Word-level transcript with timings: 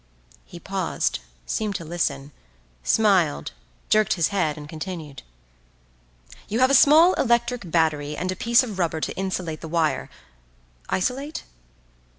He 0.45 0.59
paused, 0.59 1.19
seemed 1.45 1.75
to 1.75 1.85
listen, 1.85 2.31
smiled, 2.83 3.51
jerked 3.87 4.13
his 4.13 4.29
head 4.29 4.57
and 4.57 4.67
continued:—"You 4.67 6.59
have 6.59 6.71
a 6.71 6.73
small 6.73 7.13
electric 7.21 7.69
battery 7.69 8.17
and 8.17 8.31
a 8.31 8.35
piece 8.35 8.63
of 8.63 8.79
rubber 8.79 8.99
to 8.99 9.15
insulate 9.15 9.61
the 9.61 9.67
wire—isolate? 9.67 11.43